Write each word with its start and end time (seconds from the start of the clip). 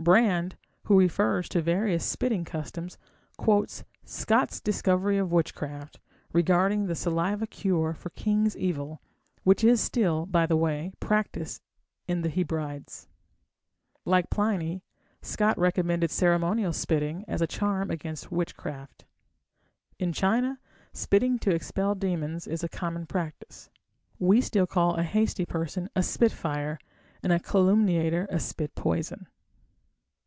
Brand, 0.00 0.56
who 0.84 0.96
refers 0.96 1.48
to 1.48 1.60
various 1.60 2.04
spitting 2.04 2.44
customs, 2.44 2.96
quotes 3.36 3.82
Scot's 4.04 4.60
Discovery 4.60 5.18
of 5.18 5.32
Witchcraft 5.32 5.98
regarding 6.32 6.86
the 6.86 6.94
saliva 6.94 7.48
cure 7.48 7.92
for 7.94 8.10
king's 8.10 8.56
evil, 8.56 9.02
which 9.42 9.64
is 9.64 9.80
still, 9.80 10.24
by 10.24 10.46
the 10.46 10.56
way, 10.56 10.92
practised 11.00 11.60
in 12.06 12.22
the 12.22 12.28
Hebrides. 12.30 13.08
Like 14.04 14.30
Pliny, 14.30 14.84
Scot 15.20 15.58
recommended 15.58 16.12
ceremonial 16.12 16.72
spitting 16.72 17.24
as 17.26 17.42
a 17.42 17.48
charm 17.48 17.90
against 17.90 18.30
witchcraft. 18.30 19.04
In 19.98 20.12
China 20.12 20.60
spitting 20.92 21.40
to 21.40 21.50
expel 21.54 21.96
demons 21.96 22.46
is 22.46 22.62
a 22.62 22.68
common 22.68 23.04
practice. 23.04 23.68
We 24.20 24.40
still 24.42 24.66
call 24.66 24.94
a 24.94 25.02
hasty 25.02 25.44
person 25.44 25.90
a 25.96 26.04
"spitfire", 26.04 26.78
and 27.20 27.32
a 27.32 27.40
calumniator 27.40 28.28
a 28.30 28.38
"spit 28.38 28.76
poison". 28.76 29.26